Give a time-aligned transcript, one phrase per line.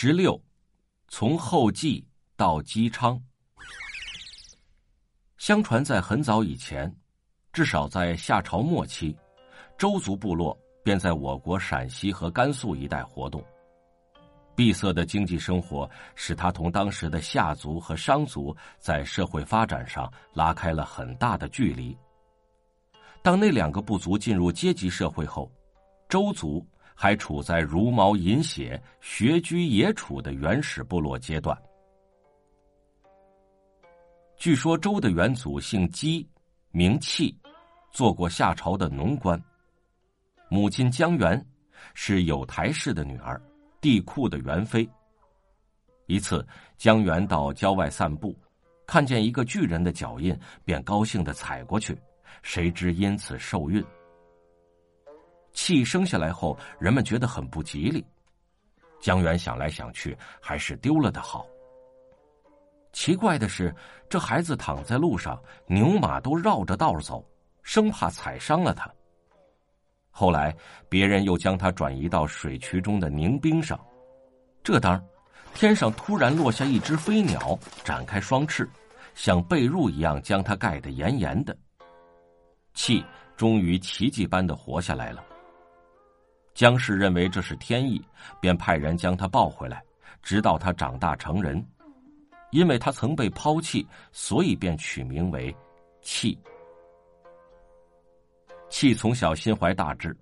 [0.00, 0.40] 十六，
[1.08, 2.06] 从后继
[2.36, 3.20] 到姬昌。
[5.38, 6.94] 相传在很早以前，
[7.52, 9.16] 至少在夏朝末期，
[9.76, 13.44] 周族部落便在我国陕西和甘肃一带活动。
[14.54, 21.98] 闭塞的经济生活使他同当时的夏族和商族在社会发展上拉开了很大的距离。
[23.20, 25.50] 当那两个部族进入阶级社会后，
[26.08, 26.64] 周族。
[27.00, 31.56] 还处在茹毛饮血、学居野处的原始部落阶段。
[34.36, 36.28] 据说周的元祖姓姬，
[36.72, 37.32] 名契，
[37.92, 39.40] 做过夏朝的农官。
[40.48, 41.40] 母亲姜元
[41.94, 43.40] 是有台氏的女儿，
[43.80, 44.88] 帝喾的元妃。
[46.06, 46.44] 一次，
[46.76, 48.36] 姜元到郊外散步，
[48.88, 51.96] 看见一个巨人的脚印，便高兴的踩过去，
[52.42, 53.84] 谁知因此受孕。
[55.52, 58.04] 气生下来后，人们觉得很不吉利。
[59.00, 61.46] 江源想来想去，还是丢了的好。
[62.92, 63.74] 奇怪的是，
[64.08, 67.24] 这孩子躺在路上，牛马都绕着道走，
[67.62, 68.90] 生怕踩伤了他。
[70.10, 70.56] 后来，
[70.88, 73.78] 别人又将他转移到水渠中的凝冰上。
[74.64, 75.00] 这当，
[75.54, 78.68] 天上突然落下一只飞鸟，展开双翅，
[79.14, 81.56] 像被褥一样将他盖得严严的。
[82.74, 83.04] 气
[83.36, 85.24] 终于奇迹般的活下来了。
[86.58, 88.04] 姜氏认为这是天意，
[88.40, 89.80] 便派人将他抱回来，
[90.24, 91.64] 直到他长大成人。
[92.50, 95.54] 因为他曾被抛弃，所以便取名为
[96.02, 96.36] 弃”。
[98.68, 100.12] 弃从小心怀大志，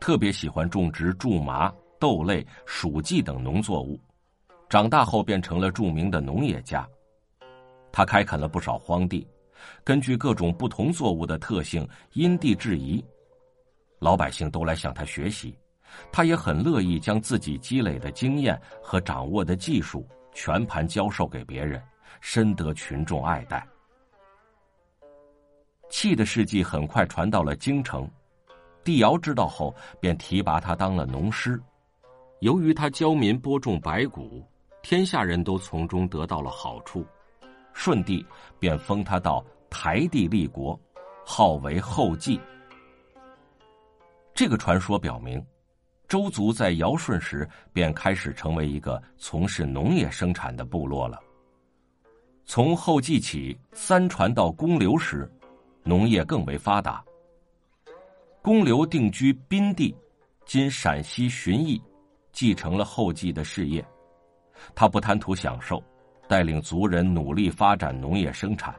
[0.00, 4.00] 特别喜欢种植苎麻、豆类、黍稷等农作物。
[4.70, 6.88] 长大后变成了著名的农业家。
[7.92, 9.28] 他开垦了不少荒地，
[9.84, 13.04] 根据各种不同作物的特性，因地制宜，
[13.98, 15.54] 老百姓都来向他学习。
[16.12, 21.82] 他也很乐意将自己积累的经验和掌握的技术全盘教授给别人，
[22.20, 23.66] 深得群众爱戴。
[25.88, 28.10] 气的事迹很快传到了京城，
[28.82, 31.60] 帝尧知道后便提拔他当了农师。
[32.40, 34.44] 由于他教民播种白谷，
[34.82, 37.06] 天下人都从中得到了好处，
[37.72, 38.24] 舜帝
[38.58, 40.78] 便封他到台地立国，
[41.24, 42.40] 号为后继。
[44.34, 45.42] 这个传说表明。
[46.08, 51.20] 周族在尧舜时便开始成为一个从事农业生产的部落了。
[52.44, 55.28] 从后继起，三传到公刘时，
[55.82, 57.04] 农业更为发达。
[58.40, 59.92] 公刘定居宾地，
[60.44, 61.82] 今陕西旬邑，
[62.30, 63.84] 继承了后继的事业。
[64.76, 65.82] 他不贪图享受，
[66.28, 68.72] 带领族人努力发展农业生产。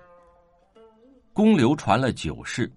[1.33, 2.71] 公刘传了九世，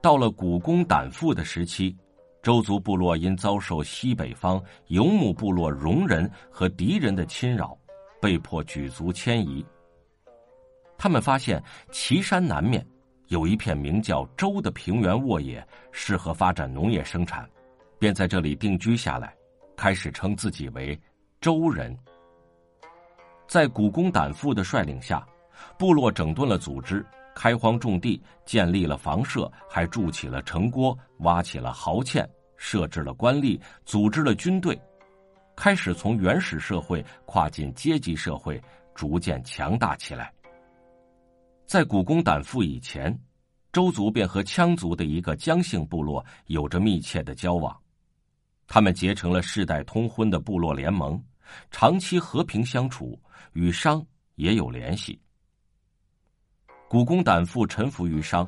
[0.00, 1.96] 到了古公胆父的时期。
[2.42, 7.76] 周族部落因遭受西北方游牧部落戎人和敌人的侵扰，
[8.20, 9.64] 被迫举族迁移。
[10.96, 12.86] 他们发现岐山南面
[13.28, 17.48] 有一片名叫周的平原沃野，适合发展农业生产，
[17.98, 19.34] 便在这里定居下来，
[19.76, 20.98] 开始称自己为
[21.42, 21.94] 周人。
[23.46, 25.26] 在古公胆父的率领下，
[25.78, 27.04] 部落整顿了组织。
[27.34, 34.80] 开荒种地，建立了房舍，还筑起了城郭，挖起了壕堑，设置了官吏，组织了军队，
[35.56, 38.62] 开始从原始社会跨进阶级社会，
[38.94, 40.32] 逐渐强大起来。
[41.66, 43.16] 在古公胆父以前，
[43.72, 47.74] 周族便和羌族的一个姜姓部落有着密切的交往，
[48.66, 51.22] 他们结成了世代通婚的部落联盟，
[51.70, 53.16] 长期和平相处，
[53.52, 54.04] 与商
[54.34, 55.20] 也有联系。
[56.90, 58.44] 古公胆父臣服于商，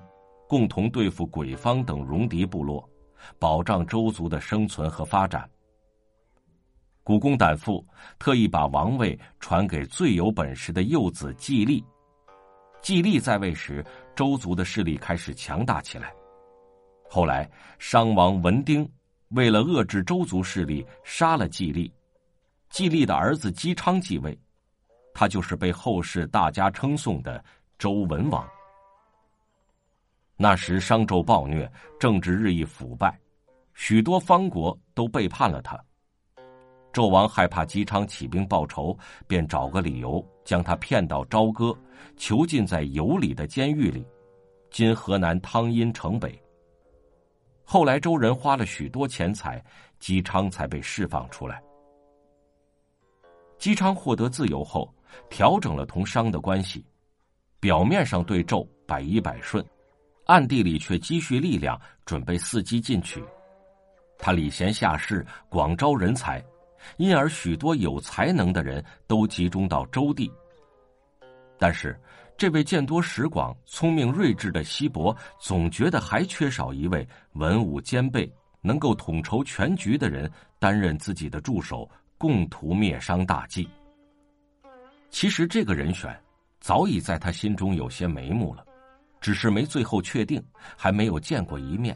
[0.48, 2.90] 共同对付鬼方等戎狄部落，
[3.38, 5.48] 保障周族的生存和发展。
[7.04, 7.86] 古公胆父
[8.18, 11.84] 特意把王位传给最有本事的幼子季历。
[12.80, 16.12] 季历在位时，周族的势力开始强大起来。
[17.08, 17.48] 后来，
[17.78, 18.90] 商王文丁
[19.28, 21.92] 为了遏制周族势力，杀了季历。
[22.70, 24.36] 季历的儿子姬昌继位，
[25.14, 27.44] 他就是被后世大家称颂的。
[27.82, 28.48] 周文王。
[30.36, 31.68] 那时商纣暴虐，
[31.98, 33.18] 政治日益腐败，
[33.74, 35.76] 许多方国都背叛了他。
[36.92, 38.96] 纣王害怕姬昌起兵报仇，
[39.26, 41.76] 便找个理由将他骗到朝歌，
[42.16, 44.06] 囚禁在有里的监狱里，
[44.70, 46.40] 今河南汤阴城北。
[47.64, 49.60] 后来周人花了许多钱财，
[49.98, 51.60] 姬昌才被释放出来。
[53.58, 54.88] 姬昌获得自由后，
[55.28, 56.86] 调整了同商的关系。
[57.62, 59.64] 表面上对纣百依百顺，
[60.26, 63.22] 暗地里却积蓄力量，准备伺机进取。
[64.18, 66.44] 他礼贤下士，广招人才，
[66.96, 70.28] 因而许多有才能的人都集中到周地。
[71.56, 71.96] 但是，
[72.36, 78.28] 这位见多识广、聪明睿智的西伯总觉得还缺少一位文武兼备、
[78.60, 80.28] 能够统筹全局的人
[80.58, 81.88] 担任自己的助手，
[82.18, 83.68] 共图灭商大计。
[85.10, 86.12] 其实，这个人选
[86.62, 88.64] 早已在他心中有些眉目了，
[89.20, 90.40] 只是没最后确定，
[90.76, 91.94] 还没有见过一面。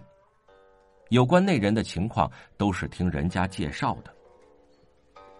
[1.10, 4.12] 有关那人的情况，都是听人家介绍的。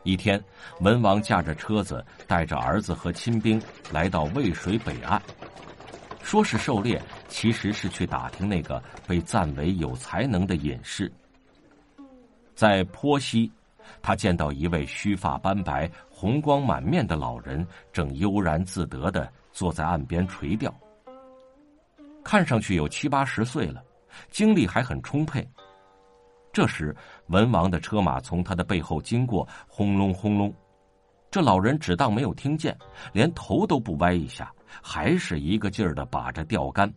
[0.05, 0.41] 一天，
[0.81, 5.21] 文王驾着车子，带着儿子和亲兵来到渭水北岸，
[6.23, 11.13] 说是狩猎，其实是去打听那个被赞为有才能的隐士。
[12.55, 13.51] 在坡西，
[14.01, 15.91] 他见到一位须发斑白、
[16.27, 20.75] 红光满面的老人，正悠然自得的坐在岸边垂钓，
[22.25, 23.81] 看上去有七八十岁了，
[24.29, 25.49] 精力还很充沛。
[26.53, 26.93] 这时，
[27.29, 30.53] 文王的车马从他的背后经过，轰隆轰隆。
[31.31, 32.77] 这老人只当没有听见，
[33.13, 34.53] 连头都不歪一下，
[34.83, 36.93] 还是一个劲儿的把着钓竿，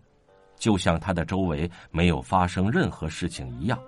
[0.56, 3.80] 就像他的周围没有发生任何事情一样。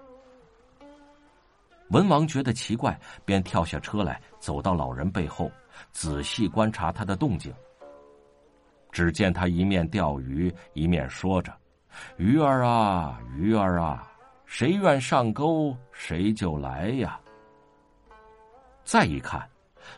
[1.92, 5.52] 文王觉得奇怪，便跳下车来，走到老人背后，
[5.92, 7.54] 仔细观察他的动静。
[8.92, 11.54] 只见他一面钓鱼，一面说着
[12.18, 14.08] ：“鱼儿啊，鱼儿啊。”
[14.46, 17.18] 谁愿上钩，谁就来呀！
[18.84, 19.50] 再一看，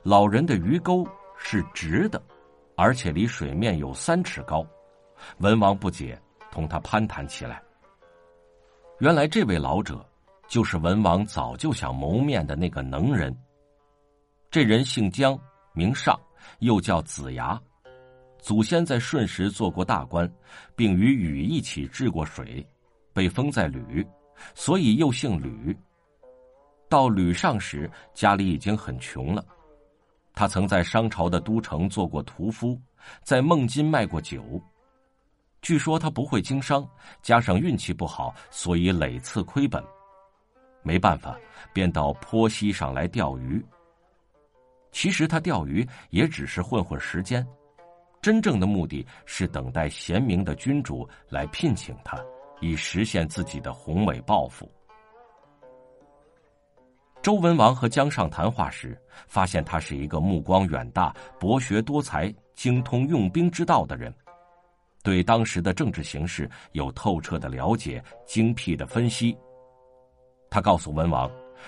[0.03, 2.21] 老人的鱼钩是直的，
[2.77, 4.63] 而且离水面有三尺高。
[5.39, 7.63] 文王不解，同他攀谈起来。
[8.99, 10.05] 原来这位老者，
[10.53, 13.35] 就是文王早就想谋面的那个能人。
[14.51, 15.35] 这人姓姜，
[15.73, 16.15] 名尚，
[16.59, 17.59] 又叫子牙，
[18.37, 20.31] 祖先在舜时做过大官，
[20.75, 22.63] 并与禹一起治过水，
[23.13, 24.05] 被封在吕。
[24.53, 25.75] 所以又姓吕。
[26.87, 29.43] 到吕尚时，家里已经很穷了。
[30.35, 32.79] 他曾在商朝的都城做过屠夫，
[33.23, 34.61] 在孟津卖过酒。
[35.63, 36.87] 据说他不会经商，
[37.23, 39.83] 加上运气不好，所以累次亏本。
[40.83, 41.35] 没办法，
[41.73, 43.63] 便到坡溪上来钓鱼。
[44.91, 47.45] 其实他钓鱼也只是混混时间，
[48.21, 52.17] 真正的目的是等待贤明的君主来聘请他。
[52.61, 54.71] 以实现自己的宏伟抱负。
[57.21, 58.97] 周文王和姜尚谈话时，
[59.27, 64.13] 发现他是一个目光远大、博学多才、精通用兵之道的人，
[65.03, 69.37] 对当时的政治形势有透彻的了解、精辟的分析。
[70.53, 71.27] 他告诉文王，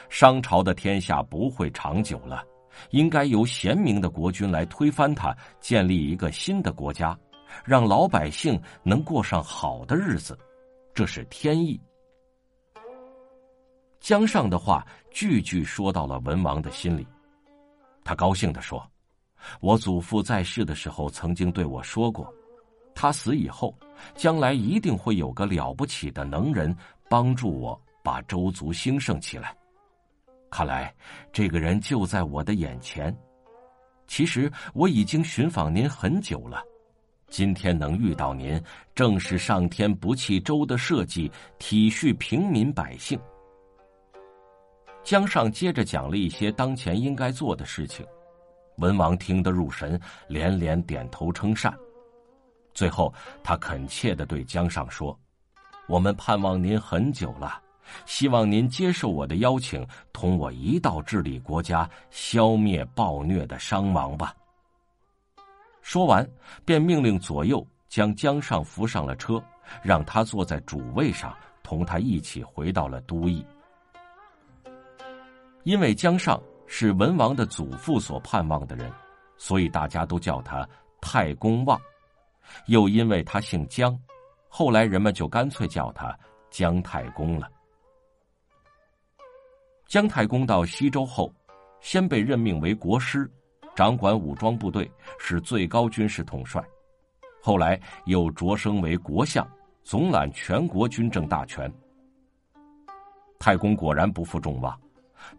[0.10, 2.46] 商朝的天下不会长久了，
[2.92, 7.18] 应该由贤明的国君来推翻它，建立一个新的国家，
[7.64, 10.38] 让老百姓能过上好的日子。
[10.94, 11.82] 这是天意。
[14.00, 17.08] 姜尚的话句句说到了文王的心里，
[18.04, 18.88] 他高兴的说
[19.62, 22.32] ：“我祖父在世的时候曾经对我说过，
[22.94, 23.76] 他死以后，
[24.14, 26.72] 将来一定会有个了不起的能人
[27.10, 29.54] 帮助我把周族兴盛起来。
[30.52, 30.94] 看来
[31.34, 33.14] 这个人就在我的眼前。
[34.08, 36.64] 其实我已经寻访您很久了。”
[37.28, 38.62] 今天能遇到您，
[38.94, 43.20] 正是上天不弃周的设计，体恤平民百姓。
[45.04, 48.06] 姜尚接着讲了一些当前应该做的事情，
[48.78, 51.76] 文王听得入神，连连点头称善。
[52.76, 53.12] 最后，
[53.44, 55.20] 他恳切的对姜尚说
[55.90, 57.60] ：“我们盼望您很久了，
[58.06, 64.36] 希望您接受我的邀请，同我一道治理国家，消灭暴虐的伤亡吧。”
[65.82, 66.28] 说完，
[66.66, 69.44] 便命令左右将姜尚扶上了车，
[69.84, 73.46] 让他坐在主位上，同他一起回到了都邑。
[75.64, 78.92] 因为姜尚是文王的祖父所盼望的人，
[79.38, 80.68] 所以大家都叫他
[81.00, 81.80] 太公望。
[82.68, 83.96] 又因为他姓姜，
[84.48, 86.18] 后来人们就干脆叫他
[86.50, 87.50] 姜太公了。
[89.88, 91.34] 姜太公到西周后，
[91.80, 93.30] 先被任命为国师。
[93.76, 94.90] 掌管武装部队，
[95.20, 96.64] 是最高军事统帅。
[97.42, 99.46] 后来又擢升为国相，
[99.84, 101.72] 总揽全国军政大权。
[103.38, 104.80] 太公果然不负众望，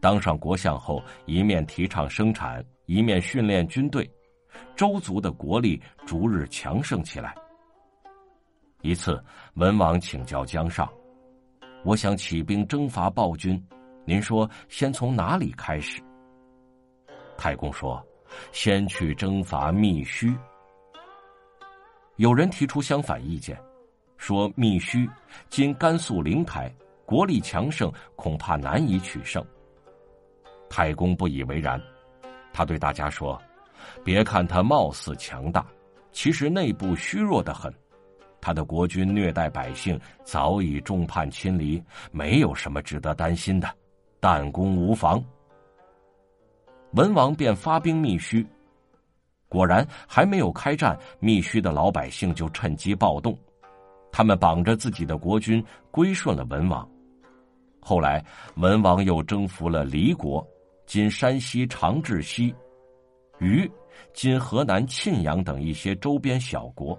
[0.00, 4.08] 当上国相后，一面提倡生产，一面训练军队，
[4.76, 7.34] 周族的国力逐日强盛起来。
[8.82, 9.18] 一次，
[9.54, 10.86] 文王请教姜尚
[11.82, 13.60] ：“我想起兵征伐暴君，
[14.06, 16.00] 您说先从哪里开始？”
[17.36, 18.02] 太公说。
[18.50, 20.36] 先去征伐密须。
[22.16, 23.56] 有人提出相反意见，
[24.16, 25.08] 说密须
[25.48, 26.70] 今甘肃灵台，
[27.04, 29.42] 国力强盛，恐怕难以取胜。
[30.68, 31.80] 太公不以为然，
[32.52, 33.40] 他对大家说
[34.04, 35.64] ：“别看他貌似强大，
[36.10, 37.72] 其实内部虚弱的很。
[38.40, 43.72] 他的国君虐待百姓，早已众叛亲离，没有什么值得担心的，
[44.20, 45.22] 弹弓无妨。”
[46.92, 48.46] 文王便发兵密须，
[49.48, 53.36] 果然还没有开战，密须的老百姓就趁机暴动，
[54.10, 56.88] 他们绑着自己的国君归顺了文王。
[57.80, 58.24] 后来，
[58.56, 60.44] 文王又征服了黎国
[60.86, 62.54] （今山西长治西）、
[63.38, 63.70] 虞
[64.14, 66.98] （今河南沁阳）等一些周边小国，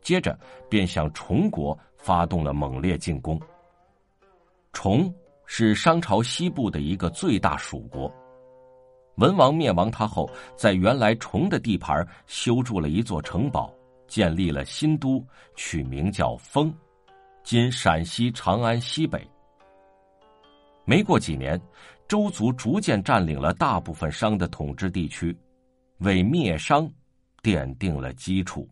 [0.00, 0.38] 接着
[0.70, 3.40] 便向崇国发动了猛烈进攻。
[4.72, 5.12] 崇
[5.54, 8.10] 是商朝西部的一个最大属国。
[9.16, 13.70] 文王灭亡他后，在原来崇的地盘修筑了一座城堡，
[14.08, 15.22] 建立了新都，
[15.54, 16.72] 取名叫丰，
[17.44, 19.28] 今陕西长安西北。
[20.86, 21.60] 没过几年，
[22.08, 25.36] 周族逐渐占领了大部分商的统治地区，
[25.98, 26.90] 为灭商
[27.42, 28.66] 奠定了基础。